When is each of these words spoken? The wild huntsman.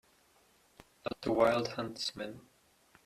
The 1.21 1.31
wild 1.31 1.67
huntsman. 1.73 2.41